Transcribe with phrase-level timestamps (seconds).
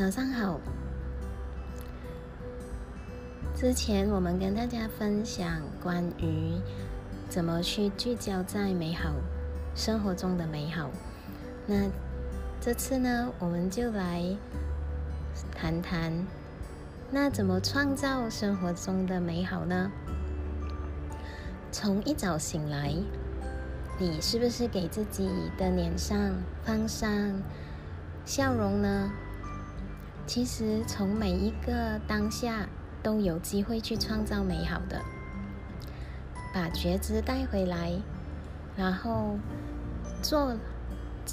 [0.00, 0.58] 早上好。
[3.54, 6.54] 之前我们跟大家分享关于
[7.28, 9.10] 怎么去聚焦在美好
[9.74, 10.90] 生活中的美好。
[11.66, 11.86] 那
[12.62, 14.24] 这次呢，我们就来
[15.54, 16.10] 谈谈，
[17.10, 19.92] 那怎么创造生活中的美好呢？
[21.70, 22.94] 从一早醒来，
[23.98, 25.28] 你是不是给自己
[25.58, 26.18] 的脸上
[26.64, 27.12] 放上
[28.24, 29.10] 笑容呢？
[30.32, 32.68] 其实，从每一个当下
[33.02, 35.02] 都有机会去创造美好的。
[36.54, 37.94] 把觉知带回来，
[38.76, 39.36] 然后
[40.22, 40.54] 做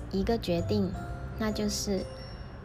[0.10, 0.92] 一个决定，
[1.38, 2.04] 那就是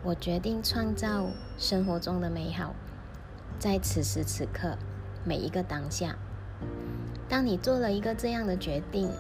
[0.02, 1.26] 我决定创造
[1.58, 2.74] 生活中的美好，
[3.58, 4.78] 在此时此刻
[5.26, 6.16] 每一个当下。
[7.28, 9.10] 当你做了一个这样的决定，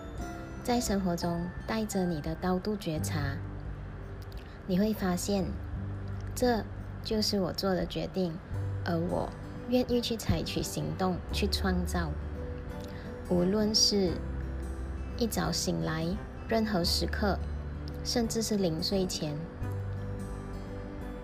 [0.64, 3.36] 在生活中带着你的高度觉察，
[4.66, 5.44] 你会发现
[6.34, 6.64] 这。
[7.04, 8.32] 就是我做的决定，
[8.84, 9.28] 而我
[9.68, 12.10] 愿意去采取行动去创造。
[13.28, 14.12] 无论是
[15.18, 16.06] 一早醒来，
[16.48, 17.38] 任何时刻，
[18.04, 19.36] 甚至是临睡前，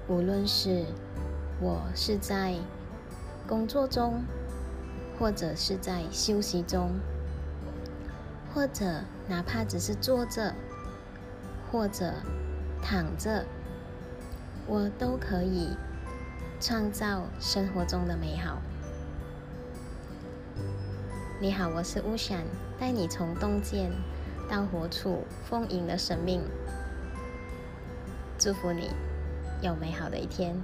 [0.08, 0.84] 无论是
[1.60, 2.54] 我是在
[3.46, 4.22] 工作中，
[5.18, 6.90] 或者是在休息中，
[8.54, 10.54] 或者哪怕只是坐着，
[11.70, 12.12] 或者
[12.82, 13.44] 躺着。
[14.70, 15.74] 我都可以
[16.61, 18.61] 创造生活中的美好。
[21.41, 22.44] 你好，我是乌闪，
[22.78, 23.91] 带你从洞见
[24.46, 26.42] 到活出丰盈的生命。
[28.39, 28.91] 祝福你
[29.62, 30.55] 有美好的一天。